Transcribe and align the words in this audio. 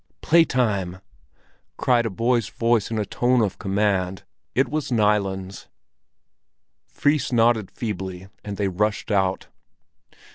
"Play 0.23 0.45
time!" 0.45 0.99
cried 1.77 2.07
a 2.07 2.09
boy's 2.09 2.49
voice 2.49 2.89
in 2.89 2.97
a 2.97 3.05
tone 3.05 3.43
of 3.43 3.59
command: 3.59 4.23
it 4.55 4.67
was 4.67 4.91
Nilen's. 4.91 5.67
Fris 6.87 7.31
nodded 7.31 7.69
feebly, 7.69 8.27
and 8.43 8.57
they 8.57 8.67
rushed 8.67 9.11
out. 9.11 9.49